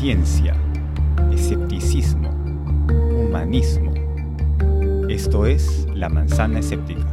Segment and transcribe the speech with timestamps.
[0.00, 0.56] ciencia,
[1.30, 2.30] escepticismo,
[3.18, 3.92] humanismo.
[5.10, 7.06] Esto es La Manzana Escéptica.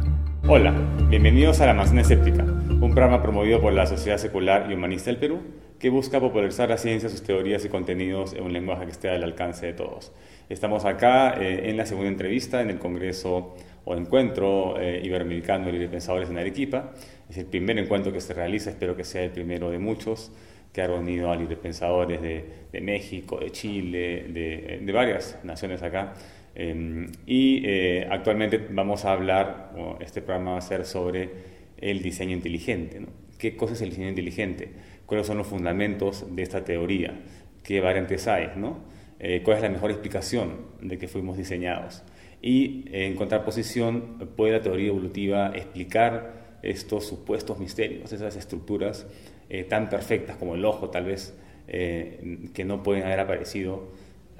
[0.46, 0.72] Hola,
[1.10, 5.20] bienvenidos a La Manzana Escéptica, un programa promovido por la Sociedad Secular y Humanista del
[5.20, 5.40] Perú
[5.78, 9.22] que busca popularizar la ciencia, sus teorías y contenidos en un lenguaje que esté al
[9.22, 10.10] alcance de todos.
[10.48, 15.88] Estamos acá eh, en la segunda entrevista en el Congreso o Encuentro eh, Iberoamericano de
[15.88, 16.94] Pensadores en Arequipa.
[17.28, 20.32] Es el primer encuentro que se realiza, espero que sea el primero de muchos
[20.72, 26.14] que ha reunido a librepensadores de, de México, de Chile, de, varias naciones acá.
[26.54, 31.30] Eh, y eh, actualmente vamos a hablar, o este programa va a ser sobre
[31.78, 33.00] el diseño inteligente.
[33.38, 34.70] ¿Qué cosa es el diseño inteligente?
[35.06, 37.18] ¿Cuáles son los fundamentos de esta teoría?
[37.62, 38.50] ¿Qué variantes hay?
[38.56, 38.78] ¿no?
[39.20, 42.02] Eh, ¿Cuál es la mejor explicación de que fuimos diseñados?
[42.42, 49.06] Y en contraposición, ¿puede la teoría evolutiva explicar estos supuestos misterios, esas estructuras
[49.48, 51.34] eh, tan perfectas como el ojo, tal vez,
[51.68, 53.88] eh, que no pueden haber aparecido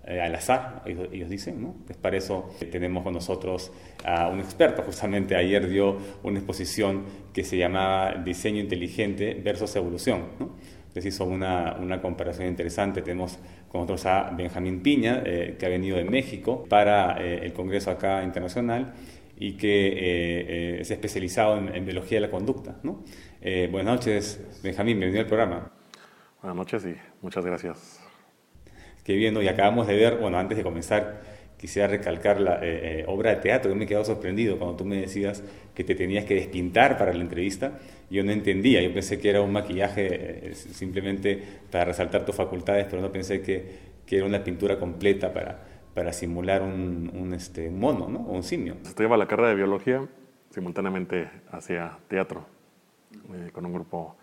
[0.06, 1.74] eh, al azar, ellos, ellos, dicen, ¿no?
[1.86, 3.72] Pues para eso tenemos con nosotros
[4.04, 10.24] a un experto, justamente ayer dio una exposición que se llamaba Diseño Inteligente versus Evolución,
[10.38, 10.50] ¿no?
[10.88, 15.98] Entonces hizo una, una comparación interesante, tenemos con nosotros a Benjamín Piña, que ha venido
[15.98, 18.94] de México para el Congreso acá internacional,
[19.40, 22.76] y que eh, es especializado en, en, biología de la conducta.
[22.82, 23.04] ¿no?
[23.40, 25.72] Eh, buenas noches, Benjamín, bienvenido al programa.
[26.42, 28.00] Buenas noches y muchas gracias.
[29.04, 29.42] Qué bien, ¿no?
[29.42, 31.22] y acabamos de ver, bueno, antes de comenzar,
[31.56, 33.70] quisiera recalcar la eh, obra de teatro.
[33.70, 35.42] Yo me he quedado sorprendido cuando tú me decías
[35.74, 37.78] que te tenías que despintar para la entrevista.
[38.10, 43.00] Yo no entendía, yo pensé que era un maquillaje simplemente para resaltar tus facultades, pero
[43.02, 43.64] no pensé que,
[44.04, 48.20] que era una pintura completa para, para simular un, un, este, mono ¿no?
[48.20, 48.76] o un simio.
[48.84, 50.06] Estudiaba la carrera de biología,
[50.50, 52.46] simultáneamente hacía teatro
[53.34, 54.14] eh, con un grupo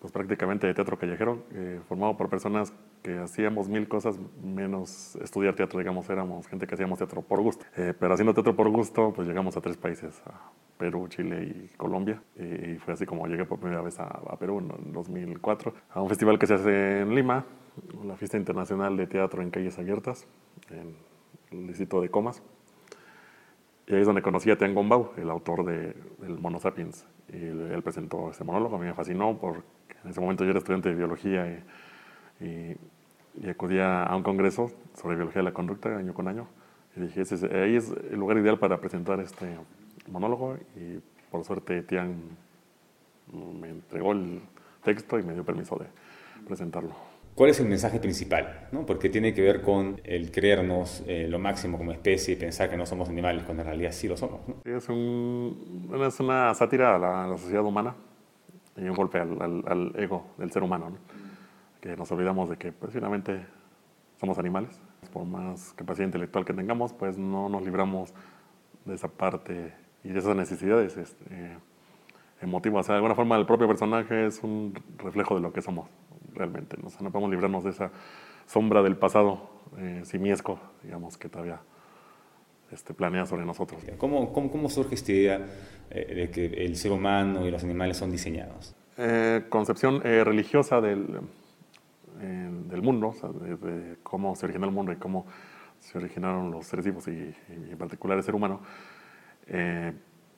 [0.00, 2.72] pues prácticamente de teatro callejero, eh, formado por personas
[3.04, 7.64] que hacíamos mil cosas menos estudiar teatro, digamos, éramos gente que hacíamos teatro por gusto.
[7.76, 11.76] Eh, pero haciendo teatro por gusto, pues llegamos a tres países, a Perú, Chile y
[11.76, 12.20] Colombia.
[12.34, 16.08] Y fue así como llegué por primera vez a, a Perú en 2004, a un
[16.08, 17.46] festival que se hace en Lima,
[18.04, 20.26] la Fiesta Internacional de Teatro en Calles Abiertas,
[20.70, 20.96] en
[21.50, 22.42] el distrito de Comas.
[23.86, 27.06] Y ahí es donde conocí a Tian Gombao, el autor de, del Mono Sapiens.
[27.32, 29.62] Y él presentó este monólogo, a mí me fascinó porque
[30.04, 31.64] en ese momento yo era estudiante de biología
[32.40, 32.76] y,
[33.40, 36.48] y, acudía a un congreso sobre biología de la conducta año con año.
[36.96, 39.56] Y dije, ese ahí es el lugar ideal para presentar este
[40.10, 41.00] monólogo y
[41.30, 42.14] por suerte Tian
[43.32, 44.40] me entregó el
[44.82, 45.86] texto y me dio permiso de
[46.46, 46.94] presentarlo.
[47.36, 48.66] ¿Cuál es el mensaje principal?
[48.72, 48.86] ¿no?
[48.86, 52.78] Porque tiene que ver con el creernos eh, lo máximo como especie y pensar que
[52.78, 54.40] no somos animales cuando en realidad sí lo somos.
[54.48, 54.54] ¿no?
[54.64, 57.94] Es, un, es, una sátira a la, a la, sociedad humana
[58.74, 60.88] y un golpe al, al, al ego del ser humano.
[60.88, 60.96] ¿no?
[61.78, 63.44] Que nos olvidamos de que pues, finalmente
[64.18, 64.80] somos animales.
[65.12, 68.14] Por más capacidad intelectual que tengamos, pues no nos libramos
[68.86, 71.58] de esa parte y de esas necesidades este,
[72.40, 72.80] emotivas.
[72.80, 75.86] O sea, de alguna forma el propio personaje es un reflejo de lo que somos
[76.36, 76.76] realmente.
[76.80, 76.88] ¿no?
[76.88, 77.90] O sea, no podemos librarnos de esa
[78.46, 81.60] sombra del pasado eh, simiesco, digamos, que todavía
[82.70, 83.82] este, planea sobre nosotros.
[83.98, 85.46] ¿Cómo, cómo, cómo surge esta idea
[85.90, 88.74] eh, de que el ser humano y los animales son diseñados?
[88.96, 91.20] Eh, concepción religiosa del,
[92.18, 95.26] del mundo, o sea, de, de, cómo se originó el mundo y cómo
[95.80, 98.62] se originaron los seres vivos y, y en particular el ser humano,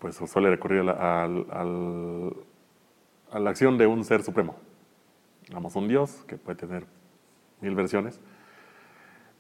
[0.01, 1.67] pues suele recurrir a la, a, a,
[3.31, 4.57] a la acción de un ser supremo
[5.75, 6.87] un Dios que puede tener
[7.61, 8.21] mil versiones.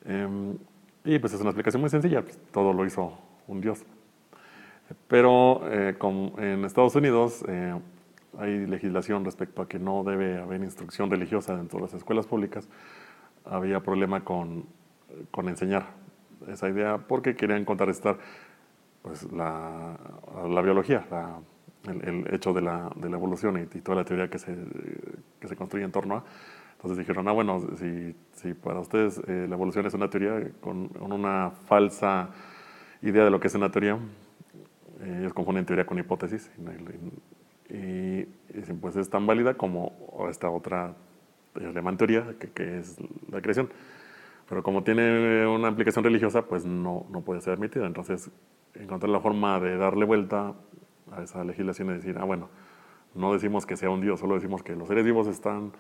[0.05, 0.57] Eh,
[1.05, 3.85] y pues es una explicación muy sencilla, pues, todo lo hizo un Dios.
[5.07, 5.97] Pero eh,
[6.39, 7.79] en Estados Unidos eh,
[8.39, 12.69] hay legislación respecto a que no debe haber instrucción religiosa dentro de las escuelas públicas.
[13.45, 14.67] Había problema con,
[15.31, 15.87] con enseñar
[16.47, 18.19] esa idea porque querían contrarrestar
[19.03, 19.99] pues, la,
[20.49, 21.39] la biología, la,
[21.89, 24.57] el, el, hecho de la, de la evolución y, y, toda la teoría que se,
[25.41, 26.25] que se construye en torno a.
[26.79, 30.89] Entonces dijeron, ah, bueno, si, si para ustedes eh, la evolución es una teoría con,
[30.89, 32.31] con, una falsa
[33.03, 33.99] idea de lo que es una teoría,
[35.01, 36.53] eh, ellos confunden teoría con hipótesis.
[37.69, 39.93] Y, y, dicen, pues es tan válida como
[40.31, 40.95] esta otra,
[41.59, 42.97] ellos llaman teoría, que, que es
[43.29, 43.71] la creación.
[44.49, 47.87] Pero como tiene una implicación religiosa, pues no, no puede ser admitida.
[47.87, 48.31] Entonces,
[48.75, 50.55] encontrar la forma de darle vuelta
[51.13, 52.49] a esa legislación y decir, ah, bueno,
[53.15, 55.73] no decimos que sea un Dios, solo decimos que los seres vivos están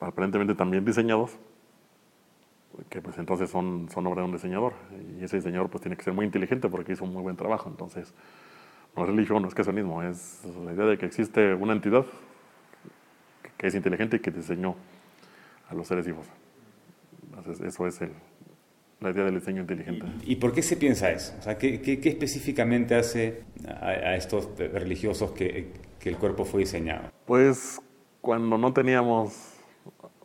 [0.00, 1.38] aparentemente también diseñados,
[2.88, 4.72] que pues entonces son, son obra de un diseñador.
[5.18, 7.68] Y ese diseñador pues tiene que ser muy inteligente porque hizo un muy buen trabajo.
[7.68, 8.14] Entonces,
[8.96, 12.06] no es religión, no es creacionismo, es la idea de que existe una entidad
[13.56, 14.74] que es inteligente y que diseñó
[15.68, 16.26] a los seres vivos.
[17.62, 18.12] Eso es el,
[19.00, 20.06] la idea del diseño inteligente.
[20.24, 21.34] ¿Y, por qué se piensa eso?
[21.38, 27.10] O sea, ¿qué, qué, específicamente hace a, estos religiosos que, que, el cuerpo fue diseñado?
[27.24, 27.80] Pues
[28.20, 29.54] cuando no teníamos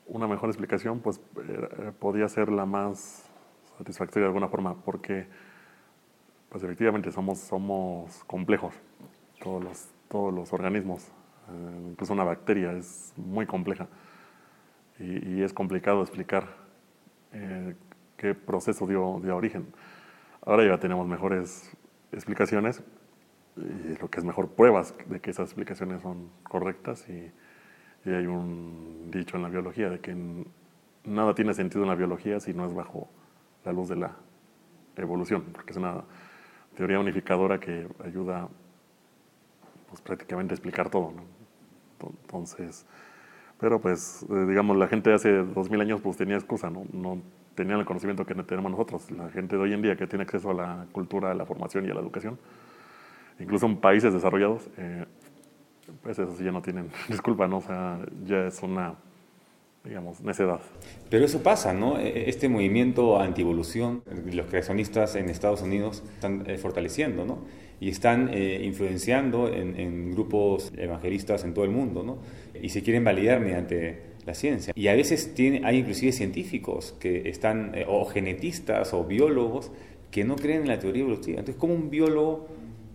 [0.07, 3.29] una mejor explicación, pues eh, podía ser la más
[3.77, 5.27] satisfactoria de alguna forma, porque
[6.49, 8.73] pues efectivamente somos, somos complejos,
[9.41, 11.07] todos los, todos los organismos,
[11.49, 13.87] eh, incluso una bacteria es muy compleja
[14.99, 16.47] y, es complicado explicar
[17.33, 17.75] eh,
[18.17, 19.67] qué proceso dio, dio origen.
[20.45, 21.71] Ahora ya tenemos mejores
[22.11, 22.83] explicaciones
[23.57, 27.31] y lo que es mejor, pruebas de que esas explicaciones son correctas y,
[28.05, 30.15] y hay un dicho en la biología de que
[31.05, 33.09] nada tiene sentido en la biología si no es bajo
[33.63, 34.15] la luz de la
[34.97, 36.03] evolución, porque es una
[36.75, 38.49] teoría unificadora que ayuda
[39.89, 41.13] pues, prácticamente a explicar todo.
[42.23, 42.85] Entonces,
[43.59, 46.83] pero pues, eh, digamos, la gente hace dos mil años pues tenía excusa, ¿no?
[46.91, 47.21] no
[47.55, 49.09] tenían el conocimiento que tenemos nosotros.
[49.11, 51.85] La gente de hoy en día que tiene acceso a la cultura, a la formación
[51.85, 52.37] y a la educación,
[53.39, 55.05] incluso en países desarrollados, eh,
[56.03, 57.57] pues eso sí ya no tienen disculpa, ¿no?
[57.57, 58.95] O sea, ya es una,
[59.83, 60.59] digamos, necedad.
[61.09, 61.97] Pero eso pasa, ¿no?
[61.97, 67.39] E, e, este movimiento anti-evolución, los creacionistas en Estados Unidos están eh, fortaleciendo, ¿no?
[67.79, 72.19] Y están eh, influenciando en, en, grupos evangelistas en todo el mundo, ¿no?
[72.61, 74.73] Y se quieren validar mediante la ciencia.
[74.75, 79.71] Y a veces tiene, hay inclusive científicos que están, eh, o genetistas o biólogos,
[80.11, 81.39] que no creen en la teoría evolutiva.
[81.39, 82.47] Entonces, ¿cómo un biólogo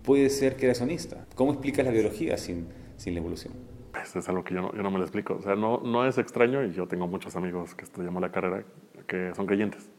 [0.03, 1.25] puede ser creacionista?
[1.35, 2.67] ¿Cómo explica la biología sin,
[2.97, 3.53] sin la evolución?
[3.91, 5.35] Pues es algo que yo no, yo no me lo explico.
[5.35, 8.63] O sea, no, no es extraño y yo tengo muchos amigos que estudiamos la carrera
[9.07, 9.89] que son creyentes.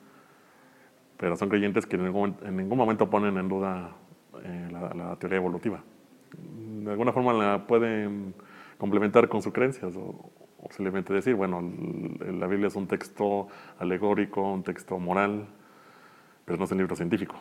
[1.16, 3.96] Pero son creyentes que en ningún, en ningún momento ponen en duda
[4.42, 5.84] eh, la, la, teoría evolutiva.
[6.82, 8.34] De alguna forma la pueden
[8.78, 10.32] complementar con sus creencias o,
[10.62, 13.48] o simplemente decir, bueno, la Biblia es un texto
[13.78, 15.46] alegórico, un texto moral,
[16.44, 17.34] pero no es un libro científico.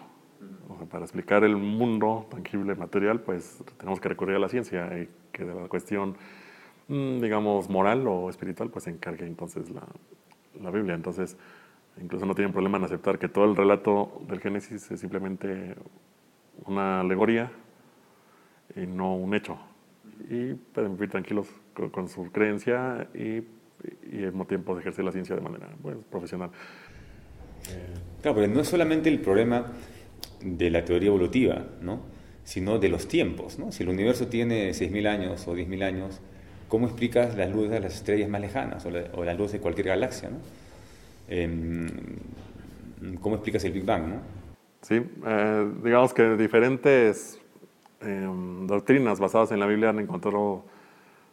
[0.90, 5.46] para explicar el mundo tangible, material, pues tenemos que recurrir a la ciencia y que
[5.46, 6.18] de la cuestión,
[6.88, 9.84] mm, digamos, moral o espiritual, pues se encargue entonces la,
[10.60, 10.96] la Biblia.
[10.96, 11.38] Entonces,
[12.02, 15.76] incluso no tienen problema en aceptar que todo el relato del Génesis es simplemente
[16.66, 17.52] una alegoría
[18.76, 19.60] y no un hecho.
[20.30, 21.48] Y pueden vivir tranquilos
[21.92, 23.44] con, su creencia y,
[24.12, 26.52] y, al mismo tiempo ejercer la ciencia de manera pues, profesional.
[28.22, 29.72] Claro, pero no es solamente el problema
[30.44, 32.02] de la teoría evolutiva, ¿no?
[32.44, 33.60] sino de los tiempos.
[33.60, 33.72] ¿no?
[33.72, 36.22] Si el universo tiene 6.000 años o 10.000 años,
[36.68, 40.30] ¿cómo explicas las luces de las estrellas más lejanas o la, luz de cualquier galaxia?
[40.30, 40.38] ¿no?
[41.28, 41.88] Em,
[43.22, 44.08] ¿Cómo explicas el Big Bang?
[44.08, 44.22] ¿no?
[44.82, 47.41] Sí, eh, digamos que diferentes
[48.02, 50.64] em, doctrinas basadas en la Biblia han encontrado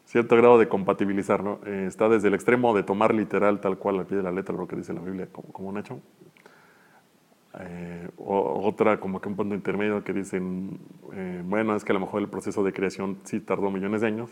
[0.09, 1.61] cierto grado de compatibilizar, ¿no?
[1.67, 4.57] Eh, está desde el extremo de tomar literal tal cual al pie de la letra
[4.57, 6.01] lo que dice la Biblia como, como un hecho.
[7.61, 10.79] Eh, o, otra como que un punto intermedio que dicen,
[11.13, 14.07] eh, bueno, es que a lo mejor el proceso de creación sí tardó millones de
[14.07, 14.31] años,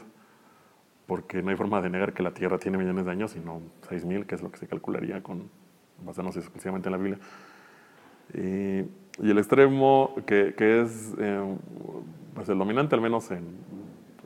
[1.07, 3.61] porque no hay forma de negar que la Tierra tiene millones de años, sino
[3.91, 5.51] 6.000, que es lo que se calcularía con
[6.05, 7.19] basándonos exclusivamente en la Biblia.
[8.35, 11.15] Y, el extremo que, que es
[12.37, 13.45] pues el dominante, al menos en,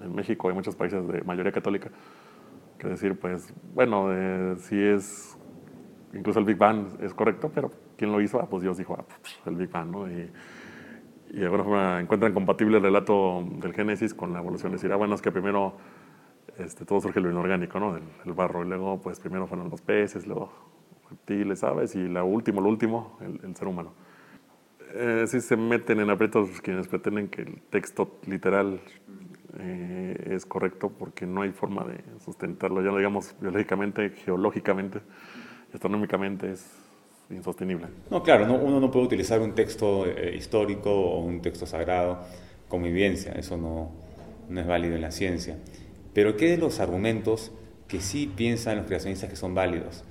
[0.02, 1.90] en México hay muchos países de mayoría católica,
[2.78, 5.38] que decir, pues, bueno, eh, si es,
[6.12, 8.38] incluso el Big Bang es correcto, pero ¿quién lo hizo?
[8.40, 10.10] Ah, pues Dios dijo, ah, pues, el Big Bang, ¿no?
[10.10, 10.30] Y,
[11.30, 14.72] y de alguna forma encuentran compatible el relato del Génesis con la evolución.
[14.72, 15.74] Decir, ah, bueno, es que primero
[16.58, 17.96] este, todo surge lo inorgánico, ¿no?
[17.96, 20.52] El, barro, y luego, pues, primero fueron los peces, luego
[21.08, 21.94] reptiles, ¿sabes?
[21.94, 23.92] Y lo último, lo último, el, ser humano.
[24.92, 28.80] Eh, sí se meten en aprietos quienes pretenden que el texto literal
[29.58, 35.00] eh, es correcto porque no hay forma de sustentarlo, ya lo digamos biológicamente, geológicamente,
[35.72, 36.66] astronómicamente es
[37.30, 37.86] insostenible.
[38.10, 42.24] No, claro, no, uno no puede utilizar un texto eh, histórico o un texto sagrado
[42.68, 43.92] como evidencia, eso no,
[44.48, 45.56] no es válido en la ciencia.
[46.12, 47.52] Pero ¿qué de los argumentos
[47.86, 50.04] que sí piensan los creacionistas que son válidos?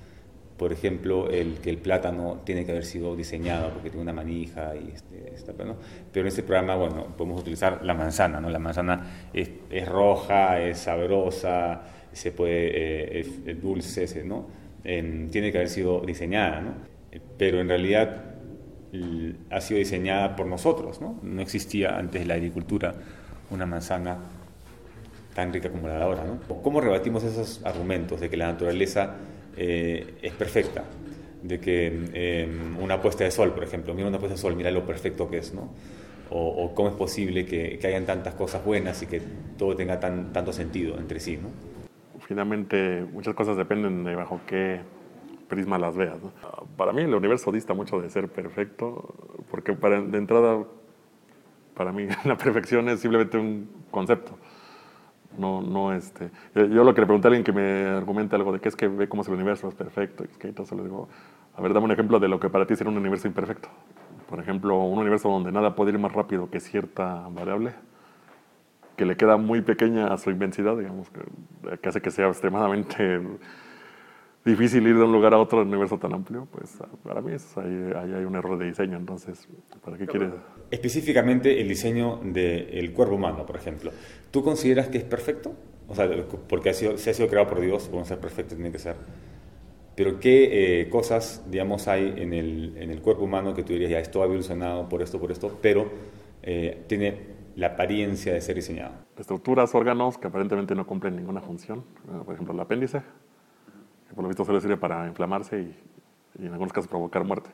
[0.60, 4.76] Por ejemplo, el que el plátano tiene que haber sido diseñado porque tiene una manija
[4.76, 5.74] y este, pero,
[6.12, 8.50] pero en este programa, bueno, podemos utilizar la manzana, ¿no?
[8.50, 11.80] La manzana es, es roja, es sabrosa,
[12.12, 14.48] se puede, eh, es, dulce, ¿no?
[14.82, 16.74] tiene que haber sido diseñada, ¿no?
[17.38, 18.34] Pero en realidad
[19.48, 21.18] ha sido diseñada por nosotros, ¿no?
[21.22, 22.96] No existía antes de la agricultura
[23.48, 24.18] una manzana
[25.34, 26.38] tan rica como la de ahora, ¿no?
[26.60, 29.16] ¿Cómo rebatimos esos argumentos de que la naturaleza
[29.62, 30.84] eh, es perfecta.
[31.42, 34.70] De que em, una puesta de sol, por ejemplo, mira una puesta de sol, mira
[34.70, 35.70] lo perfecto que es, ¿no?
[36.30, 39.20] O, cómo es posible que, hayan tantas cosas buenas y que
[39.58, 41.48] todo tenga tanto sentido entre sí, ¿no?
[42.20, 44.80] Finalmente, muchas cosas dependen de bajo qué
[45.48, 46.18] prisma las veas.
[46.76, 49.14] Para mí el universo dista mucho de ser perfecto,
[49.50, 50.64] porque para, de entrada,
[51.74, 54.38] para mí la perfección es simplemente un concepto.
[55.38, 56.30] No, no, este.
[56.54, 58.88] Yo lo que le pregunté a alguien que me argumente algo de que es que
[58.88, 61.08] ve cómo es el universo, es perfecto, es que entonces le digo,
[61.54, 63.68] a ver, dame un ejemplo de lo que para ti sería un universo imperfecto.
[64.28, 67.72] Por ejemplo, un universo donde nada puede ir más rápido que cierta variable
[69.00, 73.18] que le queda muy pequeña a su inmensidad, digamos, que, hace que sea extremadamente
[74.44, 77.32] difícil ir de un lugar a otro en un universo tan amplio, pues para mí
[77.32, 78.96] es, ahí, hay un error de diseño.
[78.96, 79.48] Entonces,
[79.84, 80.30] ¿para qué quieres?
[80.70, 83.90] Específicamente el diseño del cuerpo humano, por ejemplo.
[84.30, 85.54] ¿Tú consideras que es perfecto?
[85.88, 86.08] O sea,
[86.48, 88.96] porque ha sido, se ha sido creado por Dios, puede ser perfecto, tiene que ser.
[89.96, 93.90] Pero ¿qué eh, cosas, digamos, hay en el, en el cuerpo humano que tú dirías,
[93.90, 95.90] ya esto ha evolucionado por esto, por esto, pero
[96.42, 98.92] eh, tiene la apariencia de ser diseñado.
[99.18, 101.84] Estructuras, órganos que aparentemente no cumplen ninguna función.
[102.24, 103.02] Por ejemplo, el apéndice,
[104.14, 107.50] por lo visto solo sirve para inflamarse y, en algunos casos provocar muerte.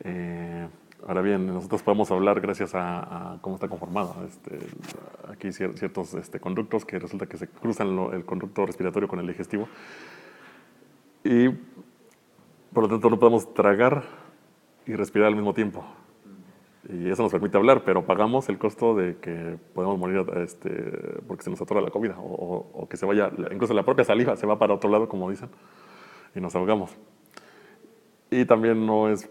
[0.00, 0.66] Eh,
[1.06, 4.16] ahora bien, nosotros podemos hablar gracias a, cómo está conformado.
[4.26, 4.58] Este,
[5.30, 9.68] aquí ciertos este, conductos que resulta que se cruzan el conducto respiratorio con el digestivo.
[11.22, 11.48] Y
[12.72, 14.02] por lo tanto no podemos tragar
[14.86, 15.84] y respirar al mismo tiempo
[16.88, 20.70] y eso nos permite hablar, pero pagamos el costo de que podemos morir este,
[21.26, 24.46] porque se nos atora la comida o, que se vaya, incluso la propia saliva se
[24.46, 25.48] va para otro lado, como dicen,
[26.34, 26.96] y nos ahogamos.
[28.30, 29.30] Y también no es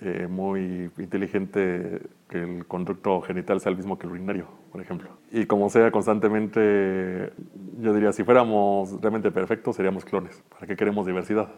[0.00, 5.10] eh, muy inteligente que el conducto genital sea el mismo que el urinario, por ejemplo.
[5.32, 7.32] Y como sea constantemente,
[7.80, 10.42] yo diría, si fuéramos realmente perfectos, seríamos clones.
[10.50, 11.48] ¿Para qué queremos diversidad?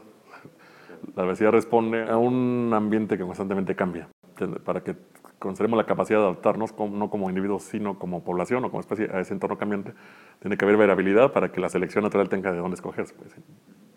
[1.16, 4.08] La diversidad responde a un ambiente que constantemente cambia
[4.46, 4.96] para que
[5.38, 9.20] conservemos la capacidad de adaptarnos, no como individuos, sino como población o como especie a
[9.20, 9.94] ese entorno cambiante,
[10.40, 13.06] tiene que haber variabilidad para que la selección natural tenga de dónde escoger.
[13.16, 13.34] Pues,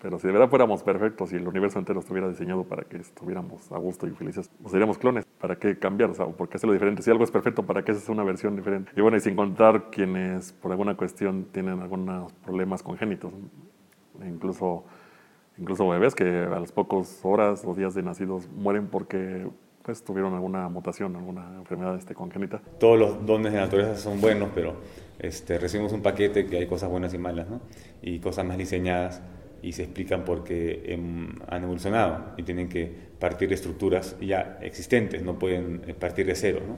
[0.01, 3.71] Pero si de verdad fuéramos perfectos y el universo entero estuviera diseñado para que estuviéramos
[3.71, 5.25] a gusto y felices, pues seríamos clones.
[5.39, 6.12] ¿Para qué cambiar?
[6.12, 7.01] O sea, ¿por qué hacerlo diferente?
[7.01, 8.91] Si algo es perfecto, ¿para qué es una versión diferente?
[8.95, 13.33] Y bueno, y sin contar quienes por alguna cuestión tienen algunos problemas congénitos,
[14.25, 14.85] incluso
[15.57, 19.47] incluso bebés que a las pocas horas o días de nacidos mueren porque
[19.84, 22.62] pues tuvieron alguna mutación, alguna enfermedad este, congénita.
[22.80, 24.75] Todos los dones de naturaleza son buenos, pero
[25.20, 27.62] este, recibimos un paquete que hay cosas buenas y malas, ¿no?
[28.02, 29.22] Y cosas más diseñadas
[29.62, 30.98] y se explican porque
[31.48, 36.36] han evolucionado y tienen que partir de estructuras ya existentes, no pueden eh, partir de
[36.36, 36.78] cero, ¿no?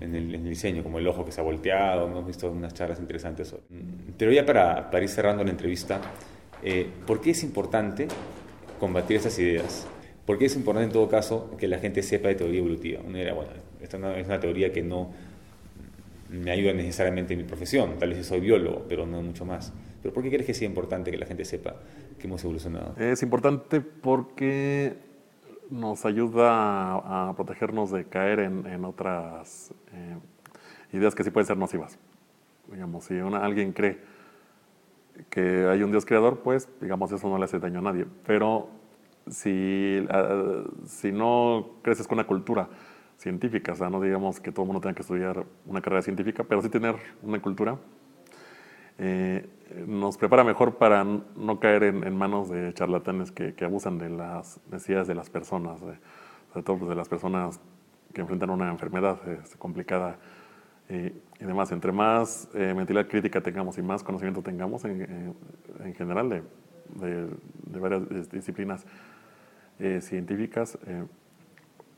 [0.00, 2.74] En el, en el, diseño, como el ojo que se ha volteado, hemos visto unas
[2.74, 3.54] charlas interesantes.
[4.18, 6.00] Pero ya para, para ir cerrando la entrevista,
[6.62, 8.08] eh, ¿por qué es importante
[8.80, 9.86] combatir esas ideas?
[10.26, 13.00] Porque es importante en todo caso que la gente sepa de teoría evolutiva.
[13.04, 13.50] Una era, bueno,
[13.80, 15.10] esta es una teoría que no
[16.30, 19.72] me ayuda necesariamente en mi profesión, tal vez yo soy biólogo, pero no mucho más.
[20.00, 21.76] ¿Pero por qué crees que sea importante que la gente sepa
[22.18, 22.94] que hemos evolucionado?
[22.98, 24.94] Es importante porque
[25.70, 31.98] nos ayuda a, protegernos de caer en, otras eh, ideas que sí pueden ser nocivas.
[32.70, 33.98] Digamos, si una, alguien cree
[35.30, 38.06] que hay un Dios creador, pues digamos eso no le hace daño a nadie.
[38.26, 38.68] Pero
[39.28, 42.68] si, ah, si no creces con una cultura
[43.16, 46.44] científica, o sea, no digamos que todo el mundo tenga que estudiar una carrera científica,
[46.44, 47.78] pero sí tener una cultura,
[48.98, 49.48] eh,
[49.86, 55.08] nos prepara mejor para no caer en, manos de charlatanes que, abusan de las necesidades
[55.08, 57.60] de las personas, sobre todo pues, de las personas
[58.12, 60.18] que enfrentan una enfermedad este, complicada
[60.90, 61.72] y demás.
[61.72, 65.34] Entre más eh, mentalidad crítica tengamos y más conocimiento tengamos en,
[65.82, 66.42] en general de,
[66.96, 67.28] de,
[67.66, 68.84] de varias disciplinas,
[69.82, 71.04] eh, científicas, eh,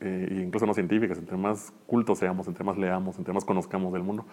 [0.01, 4.01] eh, incluso no científicas, entre más cultos seamos, entre más leamos, entre más conozcamos del
[4.01, 4.25] mundo,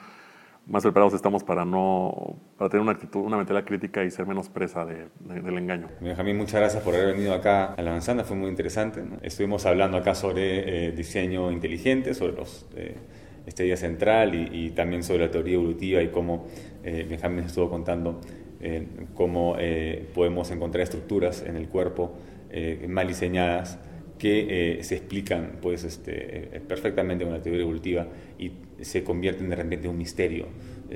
[0.66, 4.48] más preparados estamos para no para tener una actitud, una mentalidad crítica y ser menos
[4.48, 5.88] presa de, del engaño.
[6.00, 9.02] Benjamín, muchas gracias por haber venido acá a La Manzana, fue muy interesante.
[9.20, 12.66] Estuvimos hablando acá sobre eh, diseño inteligente, sobre los,
[13.44, 16.46] este día central y, y, también sobre la teoría evolutiva y cómo
[16.82, 18.20] Benjamín estuvo contando
[19.14, 19.56] cómo
[20.14, 22.16] podemos encontrar estructuras en el cuerpo
[22.54, 23.78] eh, mal diseñadas
[24.18, 28.06] que eh, se explican pues, este, eh, perfectamente con la teoría evolutiva
[28.38, 30.46] y se convierten de repente en un misterio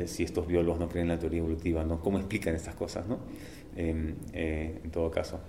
[0.04, 2.00] si estos biólogos no creen en la teoría evolutiva, ¿no?
[2.02, 3.20] ¿Cómo explican estas cosas, ¿no?
[3.74, 5.40] Em, en todo caso.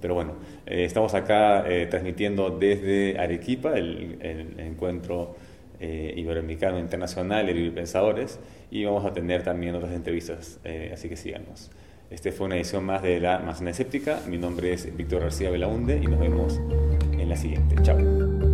[0.00, 4.18] Pero bueno, estamos acá transmitiendo desde Arequipa, el,
[4.56, 5.36] encuentro
[5.78, 8.40] iberoamericano internacional de pensadores
[8.70, 10.58] y vamos a tener también otras entrevistas,
[10.90, 11.70] así que síganos.
[12.10, 14.20] Este fue una edición más de La Manzana Escéptica.
[14.28, 16.60] Mi nombre es Víctor García Belaunde y nos vemos
[17.12, 17.74] en la siguiente.
[17.82, 18.45] Chao.